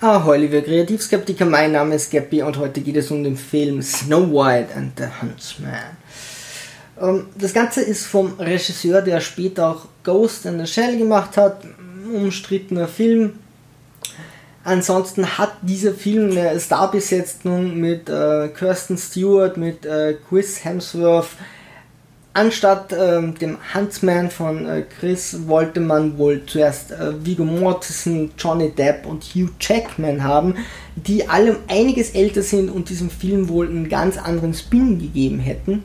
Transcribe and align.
Ahoi, 0.00 0.38
liebe 0.38 0.62
Kreativskeptiker, 0.62 1.44
mein 1.44 1.72
Name 1.72 1.96
ist 1.96 2.12
Gappy 2.12 2.40
und 2.42 2.56
heute 2.56 2.82
geht 2.82 2.94
es 2.94 3.10
um 3.10 3.24
den 3.24 3.36
Film 3.36 3.82
Snow 3.82 4.30
White 4.30 4.72
and 4.76 4.92
the 4.96 5.06
Huntsman. 5.20 5.72
Ähm, 7.00 7.26
das 7.36 7.52
Ganze 7.52 7.80
ist 7.80 8.06
vom 8.06 8.34
Regisseur, 8.38 9.02
der 9.02 9.20
später 9.20 9.70
auch 9.70 9.86
Ghost 10.04 10.46
in 10.46 10.64
the 10.64 10.72
Shell 10.72 10.98
gemacht 10.98 11.36
hat, 11.36 11.62
umstrittener 12.14 12.86
Film. 12.86 13.40
Ansonsten 14.62 15.36
hat 15.36 15.54
dieser 15.62 15.94
Film 15.94 16.30
eine 16.30 16.60
Starbesetzung 16.60 17.76
mit 17.76 18.08
äh, 18.08 18.50
Kirsten 18.56 18.96
Stewart, 18.98 19.56
mit 19.56 19.84
äh, 19.84 20.14
Chris 20.28 20.64
Hemsworth, 20.64 21.30
Anstatt 22.38 22.94
ähm, 22.96 23.36
dem 23.36 23.58
Huntsman 23.74 24.30
von 24.30 24.64
äh, 24.64 24.82
Chris 24.82 25.48
wollte 25.48 25.80
man 25.80 26.18
wohl 26.18 26.46
zuerst 26.46 26.92
äh, 26.92 27.26
Viggo 27.26 27.42
Mortensen, 27.42 28.30
Johnny 28.38 28.70
Depp 28.70 29.06
und 29.06 29.24
Hugh 29.24 29.50
Jackman 29.58 30.22
haben, 30.22 30.54
die 30.94 31.28
alle 31.28 31.56
einiges 31.66 32.10
älter 32.10 32.42
sind 32.42 32.70
und 32.70 32.90
diesem 32.90 33.10
Film 33.10 33.48
wohl 33.48 33.66
einen 33.66 33.88
ganz 33.88 34.18
anderen 34.18 34.54
Spin 34.54 35.00
gegeben 35.00 35.40
hätten. 35.40 35.82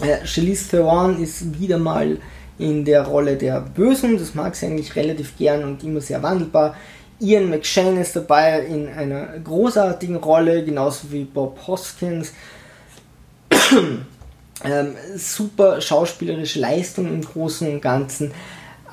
Äh, 0.00 0.24
Charlize 0.24 0.68
Theron 0.68 1.20
ist 1.20 1.58
wieder 1.58 1.78
mal 1.78 2.18
in 2.60 2.84
der 2.84 3.02
Rolle 3.02 3.34
der 3.34 3.60
Bösen, 3.60 4.18
das 4.18 4.36
mag 4.36 4.54
sie 4.54 4.66
eigentlich 4.66 4.94
relativ 4.94 5.36
gern 5.36 5.64
und 5.64 5.82
immer 5.82 6.00
sehr 6.00 6.22
wandelbar. 6.22 6.76
Ian 7.18 7.50
McShane 7.50 8.02
ist 8.02 8.14
dabei 8.14 8.60
in 8.66 8.86
einer 8.86 9.36
großartigen 9.42 10.18
Rolle, 10.18 10.64
genauso 10.64 11.10
wie 11.10 11.24
Bob 11.24 11.58
Hoskins. 11.66 12.32
Ähm, 14.64 14.94
super 15.16 15.80
schauspielerische 15.80 16.60
Leistung 16.60 17.08
im 17.08 17.22
Großen 17.22 17.68
und 17.68 17.80
Ganzen. 17.80 18.30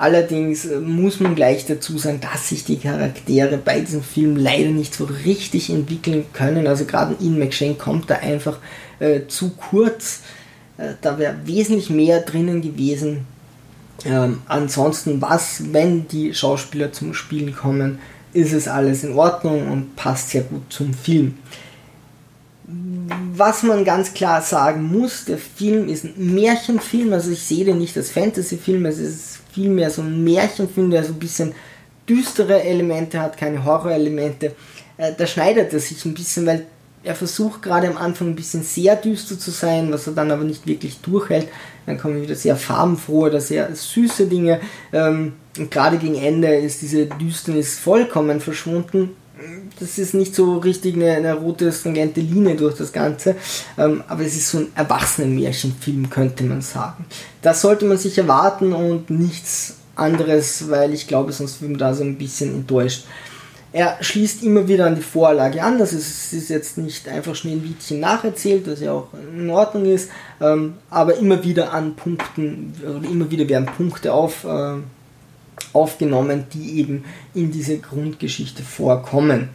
Allerdings 0.00 0.64
äh, 0.64 0.80
muss 0.80 1.20
man 1.20 1.34
gleich 1.34 1.66
dazu 1.66 1.98
sagen, 1.98 2.20
dass 2.20 2.48
sich 2.48 2.64
die 2.64 2.78
Charaktere 2.78 3.58
bei 3.58 3.80
diesem 3.80 4.02
Film 4.02 4.36
leider 4.36 4.70
nicht 4.70 4.94
so 4.94 5.04
richtig 5.04 5.70
entwickeln 5.70 6.24
können. 6.32 6.66
Also 6.66 6.86
gerade 6.86 7.16
Ian 7.20 7.38
McShane 7.38 7.74
kommt 7.74 8.08
da 8.10 8.16
einfach 8.16 8.58
äh, 8.98 9.26
zu 9.28 9.50
kurz. 9.50 10.22
Äh, 10.78 10.94
da 11.02 11.18
wäre 11.18 11.36
wesentlich 11.44 11.90
mehr 11.90 12.20
drinnen 12.20 12.62
gewesen. 12.62 13.26
Ähm, 14.06 14.40
ansonsten, 14.46 15.20
was, 15.20 15.72
wenn 15.72 16.08
die 16.08 16.32
Schauspieler 16.32 16.92
zum 16.92 17.12
Spielen 17.12 17.54
kommen, 17.54 17.98
ist 18.32 18.54
es 18.54 18.66
alles 18.66 19.04
in 19.04 19.12
Ordnung 19.12 19.70
und 19.70 19.96
passt 19.96 20.30
sehr 20.30 20.42
gut 20.42 20.62
zum 20.70 20.94
Film 20.94 21.34
was 23.40 23.62
man 23.62 23.84
ganz 23.84 24.12
klar 24.12 24.42
sagen 24.42 24.84
muss, 24.84 25.24
der 25.24 25.38
Film 25.38 25.88
ist 25.88 26.04
ein 26.04 26.34
Märchenfilm, 26.34 27.12
also 27.14 27.30
ich 27.30 27.42
sehe 27.42 27.64
den 27.64 27.78
nicht 27.78 27.96
als 27.96 28.10
Fantasyfilm, 28.10 28.84
es 28.84 28.98
ist 28.98 29.38
vielmehr 29.52 29.90
so 29.90 30.02
ein 30.02 30.22
Märchenfilm, 30.22 30.90
der 30.90 31.02
so 31.02 31.14
ein 31.14 31.18
bisschen 31.18 31.54
düstere 32.08 32.62
Elemente 32.62 33.18
hat, 33.18 33.38
keine 33.38 33.64
Horrorelemente. 33.64 34.54
Äh, 34.98 35.12
da 35.16 35.26
schneidet 35.26 35.72
er 35.72 35.80
sich 35.80 36.04
ein 36.04 36.12
bisschen, 36.12 36.44
weil 36.44 36.66
er 37.02 37.14
versucht 37.14 37.62
gerade 37.62 37.88
am 37.88 37.96
Anfang 37.96 38.28
ein 38.28 38.36
bisschen 38.36 38.62
sehr 38.62 38.94
düster 38.94 39.38
zu 39.38 39.50
sein, 39.50 39.90
was 39.90 40.06
er 40.06 40.12
dann 40.12 40.30
aber 40.30 40.44
nicht 40.44 40.66
wirklich 40.66 40.98
durchhält. 41.00 41.48
Dann 41.86 41.98
kommen 41.98 42.20
wieder 42.20 42.34
sehr 42.34 42.56
farbenfrohe 42.56 43.30
oder 43.30 43.40
sehr 43.40 43.74
süße 43.74 44.26
Dinge. 44.26 44.60
Ähm, 44.92 45.32
und 45.56 45.70
gerade 45.70 45.96
gegen 45.96 46.16
Ende 46.16 46.54
ist 46.56 46.82
diese 46.82 47.06
Düsternis 47.06 47.78
vollkommen 47.78 48.40
verschwunden 48.40 49.16
das 49.78 49.98
ist 49.98 50.14
nicht 50.14 50.34
so 50.34 50.58
richtig 50.58 50.94
eine, 50.94 51.12
eine 51.12 51.34
rote, 51.34 51.72
stringente 51.72 52.20
Linie 52.20 52.56
durch 52.56 52.76
das 52.76 52.92
Ganze, 52.92 53.36
ähm, 53.78 54.02
aber 54.08 54.24
es 54.24 54.36
ist 54.36 54.50
so 54.50 54.58
ein 54.58 54.68
Erwachsenen-Märchenfilm, 54.74 56.10
könnte 56.10 56.44
man 56.44 56.62
sagen. 56.62 57.04
Das 57.42 57.62
sollte 57.62 57.84
man 57.84 57.96
sich 57.96 58.18
erwarten 58.18 58.72
und 58.72 59.10
nichts 59.10 59.74
anderes, 59.96 60.70
weil 60.70 60.94
ich 60.94 61.06
glaube, 61.06 61.32
sonst 61.32 61.60
wird 61.60 61.72
man 61.72 61.78
da 61.78 61.94
so 61.94 62.04
ein 62.04 62.18
bisschen 62.18 62.54
enttäuscht. 62.54 63.04
Er 63.72 63.98
schließt 64.00 64.42
immer 64.42 64.66
wieder 64.66 64.86
an 64.86 64.96
die 64.96 65.02
Vorlage 65.02 65.62
an, 65.62 65.78
das 65.78 65.92
ist, 65.92 66.32
ist 66.32 66.50
jetzt 66.50 66.76
nicht 66.76 67.08
einfach 67.08 67.36
Schneewittchen 67.36 68.00
nacherzählt, 68.00 68.66
was 68.66 68.80
ja 68.80 68.92
auch 68.92 69.08
in 69.32 69.48
Ordnung 69.48 69.84
ist, 69.86 70.10
ähm, 70.40 70.74
aber 70.90 71.14
immer 71.16 71.44
wieder 71.44 71.72
an 71.72 71.94
Punkten, 71.94 72.74
immer 73.08 73.30
wieder 73.30 73.48
werden 73.48 73.66
Punkte 73.66 74.12
auf, 74.12 74.44
äh, 74.44 74.78
aufgenommen, 75.72 76.46
die 76.52 76.78
eben 76.78 77.04
in 77.34 77.50
diese 77.50 77.78
Grundgeschichte 77.78 78.62
vorkommen. 78.62 79.50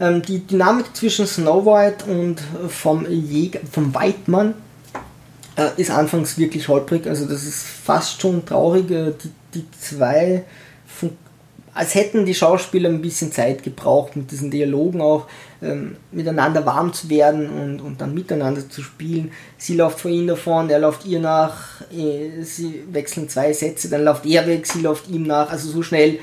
Ähm, 0.00 0.22
die 0.22 0.46
Dynamik 0.46 0.96
zwischen 0.96 1.26
Snow 1.26 1.64
White 1.64 2.04
und 2.06 2.42
vom 2.68 3.06
Jäger, 3.08 3.60
vom 3.70 3.94
Weidmann 3.94 4.54
äh, 5.56 5.68
ist 5.80 5.90
anfangs 5.90 6.38
wirklich 6.38 6.68
holprig, 6.68 7.06
also 7.06 7.26
das 7.26 7.44
ist 7.44 7.62
fast 7.62 8.20
schon 8.20 8.44
traurig. 8.44 8.90
Äh, 8.90 9.12
die, 9.22 9.30
die 9.54 9.70
zwei 9.80 10.44
als 11.74 11.94
hätten 11.94 12.26
die 12.26 12.34
Schauspieler 12.34 12.88
ein 12.88 13.00
bisschen 13.00 13.32
Zeit 13.32 13.62
gebraucht, 13.62 14.16
mit 14.16 14.30
diesen 14.30 14.50
Dialogen 14.50 15.00
auch 15.00 15.26
ähm, 15.62 15.96
miteinander 16.10 16.66
warm 16.66 16.92
zu 16.92 17.08
werden 17.08 17.48
und, 17.48 17.80
und 17.80 18.00
dann 18.00 18.14
miteinander 18.14 18.68
zu 18.68 18.82
spielen. 18.82 19.32
Sie 19.56 19.74
läuft 19.74 20.00
vor 20.00 20.10
ihm 20.10 20.26
davon, 20.26 20.68
er 20.68 20.80
läuft 20.80 21.06
ihr 21.06 21.20
nach, 21.20 21.80
äh, 21.90 22.42
sie 22.42 22.82
wechseln 22.90 23.28
zwei 23.28 23.52
Sätze, 23.52 23.88
dann 23.88 24.04
läuft 24.04 24.26
er 24.26 24.46
weg, 24.46 24.66
sie 24.66 24.80
läuft 24.80 25.08
ihm 25.08 25.22
nach. 25.22 25.50
Also 25.50 25.70
so 25.70 25.82
schnell 25.82 26.18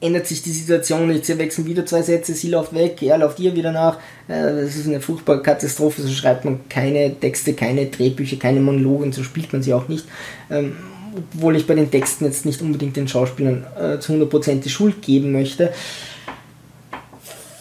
ändert 0.00 0.26
sich 0.26 0.42
die 0.42 0.50
Situation 0.50 1.06
nicht. 1.08 1.26
Sie 1.26 1.38
wechseln 1.38 1.66
wieder 1.66 1.84
zwei 1.84 2.02
Sätze, 2.02 2.34
sie 2.34 2.48
läuft 2.48 2.74
weg, 2.74 3.02
er 3.02 3.18
läuft 3.18 3.38
ihr 3.40 3.54
wieder 3.54 3.72
nach. 3.72 3.96
Äh, 4.28 4.62
das 4.62 4.76
ist 4.76 4.86
eine 4.86 5.00
furchtbare 5.00 5.42
Katastrophe, 5.42 6.02
so 6.02 6.08
schreibt 6.08 6.44
man 6.44 6.60
keine 6.68 7.18
Texte, 7.18 7.52
keine 7.52 7.86
Drehbücher, 7.86 8.36
keine 8.36 8.60
Monologe 8.60 9.04
und 9.04 9.14
so 9.14 9.22
spielt 9.22 9.52
man 9.52 9.62
sie 9.62 9.74
auch 9.74 9.88
nicht. 9.88 10.06
Ähm, 10.50 10.76
obwohl 11.16 11.56
ich 11.56 11.66
bei 11.66 11.74
den 11.74 11.90
Texten 11.90 12.24
jetzt 12.24 12.46
nicht 12.46 12.62
unbedingt 12.62 12.96
den 12.96 13.08
Schauspielern 13.08 13.66
äh, 13.78 13.98
zu 13.98 14.12
100% 14.12 14.60
die 14.60 14.70
Schuld 14.70 15.02
geben 15.02 15.32
möchte. 15.32 15.72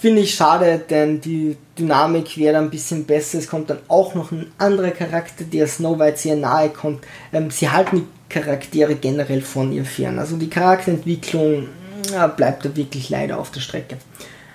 Finde 0.01 0.21
ich 0.21 0.35
schade, 0.35 0.81
denn 0.89 1.19
die 1.19 1.57
Dynamik 1.79 2.37
wäre 2.37 2.59
ein 2.59 2.69
bisschen 2.69 3.05
besser. 3.05 3.39
Es 3.39 3.47
kommt 3.47 3.69
dann 3.69 3.79
auch 3.87 4.13
noch 4.13 4.31
ein 4.31 4.51
anderer 4.57 4.91
Charakter, 4.91 5.43
der 5.45 5.67
Snow 5.67 5.97
White 5.97 6.17
sehr 6.17 6.35
nahe 6.35 6.69
kommt. 6.69 7.03
Ähm, 7.33 7.49
sie 7.49 7.69
halten 7.69 7.97
die 7.97 8.05
Charaktere 8.29 8.95
generell 8.95 9.41
von 9.41 9.71
ihr 9.71 9.85
fern. 9.85 10.19
Also 10.19 10.37
die 10.37 10.49
Charakterentwicklung 10.49 11.69
ja, 12.11 12.27
bleibt 12.27 12.65
da 12.65 12.75
wirklich 12.75 13.09
leider 13.09 13.39
auf 13.39 13.51
der 13.51 13.61
Strecke. 13.61 13.97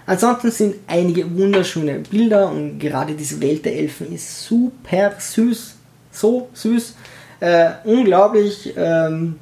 Ansonsten 0.06 0.50
sind 0.50 0.74
einige 0.86 1.30
wunderschöne 1.36 2.00
Bilder 2.00 2.50
und 2.50 2.78
gerade 2.78 3.14
diese 3.14 3.40
Welt 3.40 3.64
der 3.64 3.76
Elfen 3.76 4.12
ist 4.12 4.44
super 4.44 5.14
süß. 5.18 5.74
So 6.12 6.48
süß. 6.52 6.94
Äh, 7.40 7.70
unglaublich. 7.84 8.74
Ähm, 8.76 9.36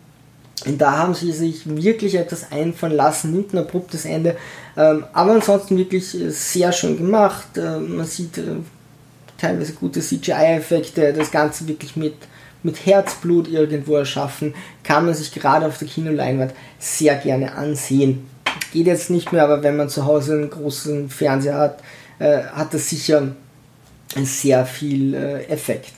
da 0.67 0.99
haben 0.99 1.15
sie 1.15 1.33
sich 1.33 1.63
wirklich 1.67 2.15
etwas 2.17 2.51
einfallen 2.51 2.97
lassen, 2.97 3.33
nimmt 3.33 3.53
ein 3.53 3.59
abruptes 3.59 4.05
Ende. 4.05 4.37
Ähm, 4.77 5.05
aber 5.13 5.33
ansonsten 5.33 5.77
wirklich 5.77 6.09
sehr 6.09 6.73
schön 6.73 6.97
gemacht. 6.97 7.57
Äh, 7.57 7.79
man 7.79 8.07
sieht 8.07 8.39
äh, 8.39 8.57
teilweise 9.37 9.73
gute 9.75 10.01
CGI-Effekte, 10.01 11.13
das 11.13 11.31
Ganze 11.31 11.69
wirklich 11.69 11.97
mit, 11.97 12.15
mit 12.63 12.87
Herzblut 12.87 13.49
irgendwo 13.49 13.97
erschaffen. 13.97 14.55
Kann 14.83 15.07
man 15.07 15.15
sich 15.15 15.33
gerade 15.33 15.67
auf 15.67 15.79
der 15.79 15.89
Kinoleinwand 15.89 16.53
sehr 16.79 17.17
gerne 17.17 17.55
ansehen. 17.55 18.27
Geht 18.73 18.87
jetzt 18.87 19.11
nicht 19.11 19.33
mehr, 19.33 19.45
aber 19.45 19.63
wenn 19.63 19.77
man 19.77 19.89
zu 19.89 20.07
Hause 20.07 20.35
einen 20.35 20.51
großen 20.51 21.09
Fernseher 21.09 21.57
hat, 21.57 21.83
äh, 22.19 22.43
hat 22.43 22.75
das 22.75 22.89
sicher 22.89 23.29
sehr 24.25 24.67
viel 24.67 25.15
äh, 25.15 25.45
Effekt 25.45 25.93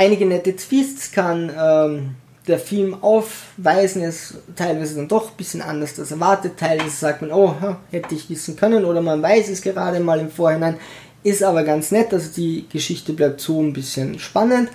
einige 0.00 0.24
nette 0.24 0.56
Twists 0.56 1.12
kann 1.12 1.52
ähm, 1.54 2.10
der 2.48 2.58
Film 2.58 2.96
aufweisen, 3.02 4.02
ist 4.02 4.34
teilweise 4.56 4.96
dann 4.96 5.08
doch 5.08 5.30
ein 5.30 5.36
bisschen 5.36 5.60
anders 5.60 5.98
als 5.98 6.10
erwartet, 6.10 6.54
teilweise 6.56 6.96
sagt 6.96 7.20
man, 7.20 7.32
oh, 7.32 7.54
hätte 7.90 8.14
ich 8.14 8.30
wissen 8.30 8.56
können, 8.56 8.86
oder 8.86 9.02
man 9.02 9.20
weiß 9.22 9.50
es 9.50 9.60
gerade 9.60 10.00
mal 10.00 10.18
im 10.18 10.30
Vorhinein, 10.30 10.78
ist 11.22 11.42
aber 11.42 11.64
ganz 11.64 11.90
nett, 11.90 12.14
also 12.14 12.30
die 12.34 12.64
Geschichte 12.72 13.12
bleibt 13.12 13.42
so 13.42 13.60
ein 13.60 13.74
bisschen 13.74 14.18
spannend. 14.18 14.70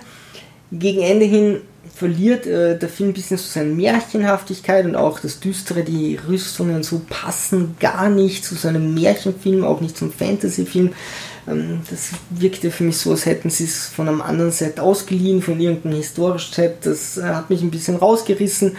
Gegen 0.70 1.02
Ende 1.02 1.24
hin 1.24 1.60
verliert 1.92 2.46
äh, 2.46 2.78
der 2.78 2.88
Film 2.88 3.10
ein 3.10 3.14
bisschen 3.14 3.36
so 3.36 3.48
seine 3.48 3.72
Märchenhaftigkeit 3.72 4.84
und 4.84 4.94
auch 4.94 5.18
das 5.18 5.40
Düstere, 5.40 5.82
die 5.82 6.20
Rüstungen 6.28 6.84
so 6.84 7.02
passen 7.08 7.76
gar 7.80 8.08
nicht 8.10 8.44
zu 8.44 8.54
seinem 8.54 8.94
Märchenfilm, 8.94 9.64
auch 9.64 9.80
nicht 9.80 9.96
zum 9.96 10.12
Fantasyfilm. 10.12 10.92
Das 11.46 12.10
wirkte 12.30 12.72
für 12.72 12.84
mich 12.84 12.96
so, 12.96 13.12
als 13.12 13.24
hätten 13.24 13.50
sie 13.50 13.64
es 13.64 13.86
von 13.86 14.08
einem 14.08 14.20
anderen 14.20 14.50
Set 14.50 14.80
ausgeliehen, 14.80 15.42
von 15.42 15.60
irgendeinem 15.60 15.96
historischen 15.96 16.52
Set. 16.52 16.78
Das 16.84 17.16
äh, 17.18 17.22
hat 17.22 17.50
mich 17.50 17.62
ein 17.62 17.70
bisschen 17.70 17.96
rausgerissen. 17.96 18.76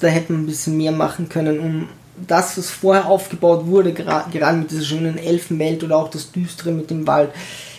Da 0.00 0.08
hätte 0.08 0.32
man 0.32 0.42
ein 0.42 0.46
bisschen 0.46 0.76
mehr 0.76 0.92
machen 0.92 1.28
können, 1.28 1.60
um 1.60 1.88
das, 2.26 2.58
was 2.58 2.70
vorher 2.70 3.06
aufgebaut 3.06 3.66
wurde, 3.66 3.92
gerade 3.92 4.56
mit 4.56 4.70
dieser 4.70 4.82
schönen 4.82 5.18
Elfenwelt 5.18 5.84
oder 5.84 5.96
auch 5.96 6.10
das 6.10 6.32
Düstere 6.32 6.72
mit 6.72 6.90
dem 6.90 7.06
Wald, 7.06 7.30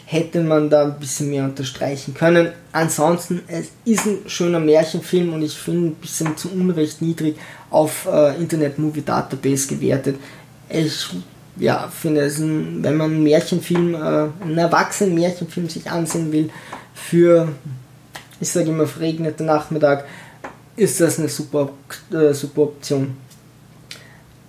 hätte 0.06 0.42
man 0.42 0.70
da 0.70 0.84
ein 0.84 1.00
bisschen 1.00 1.30
mehr 1.30 1.44
unterstreichen 1.44 2.14
können. 2.14 2.54
Ansonsten, 2.72 3.42
es 3.48 3.72
ist 3.84 4.06
ein 4.06 4.20
schöner 4.28 4.60
Märchenfilm 4.60 5.34
und 5.34 5.42
ich 5.42 5.58
finde 5.58 5.90
ein 5.90 5.96
bisschen 5.96 6.38
zu 6.38 6.50
Unrecht 6.50 7.02
niedrig 7.02 7.36
auf 7.70 8.08
äh, 8.10 8.36
Internet 8.38 8.80
Movie 8.80 9.02
Database 9.02 9.68
gewertet. 9.68 10.16
Ich 10.70 11.10
ja, 11.60 11.88
finde 11.88 12.22
es, 12.22 12.40
ein, 12.40 12.84
wenn 12.84 12.98
man 12.98 13.12
einen 13.12 13.24
Märchenfilm, 13.24 13.96
äh, 13.96 13.98
einen 13.98 14.58
erwachsenen 14.58 15.16
Märchenfilm 15.16 15.70
sich 15.70 15.90
ansehen 15.90 16.32
will, 16.32 16.50
für, 16.94 17.50
ich 18.40 18.50
sage 18.50 18.70
immer, 18.70 18.88
verregneter 18.88 19.44
Nachmittag, 19.44 20.06
ist 20.76 21.02
das 21.02 21.20
eine 21.20 21.30
super, 21.30 21.70
äh, 22.12 22.34
super 22.34 22.62
Option. 22.64 23.16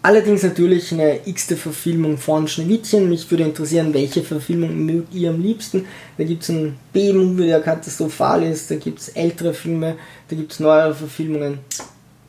Allerdings 0.00 0.44
natürlich 0.44 0.92
eine 0.92 1.26
x-te 1.26 1.56
Verfilmung 1.56 2.18
von 2.18 2.46
Schneewittchen. 2.46 3.08
Mich 3.08 3.28
würde 3.30 3.42
interessieren, 3.42 3.92
welche 3.92 4.22
Verfilmung 4.22 4.86
mögt 4.86 5.12
ihr 5.12 5.30
am 5.30 5.42
liebsten. 5.42 5.86
Da 6.16 6.24
gibt 6.24 6.44
es 6.44 6.50
einen 6.50 6.78
B-Movie, 6.92 7.48
der 7.48 7.60
katastrophal 7.60 8.44
ist, 8.44 8.70
da 8.70 8.76
gibt 8.76 9.00
es 9.00 9.08
ältere 9.08 9.52
Filme, 9.52 9.96
da 10.28 10.36
gibt 10.36 10.52
es 10.52 10.60
neuere 10.60 10.94
Verfilmungen. 10.94 11.58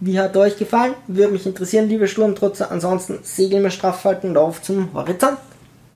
Wie 0.01 0.17
hat 0.17 0.37
euch 0.37 0.57
gefallen? 0.57 0.93
Würde 1.07 1.33
mich 1.33 1.45
interessieren, 1.45 1.89
liebe 1.89 2.07
Sturmtrotzer. 2.07 2.71
Ansonsten 2.71 3.19
segeln 3.23 3.63
wir 3.63 3.69
straff 3.69 4.05
halten 4.05 4.29
und 4.29 4.37
auf 4.37 4.61
zum 4.61 4.93
Horizont. 4.93 5.37